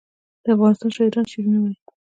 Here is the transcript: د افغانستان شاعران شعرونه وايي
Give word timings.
د 0.43 0.45
افغانستان 0.55 0.89
شاعران 0.95 1.25
شعرونه 1.31 1.59
وايي 1.59 1.77